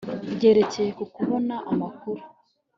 ryerekeye 0.33 0.89
ku 0.97 1.05
kubona 1.15 1.55
amakuru 1.71 2.21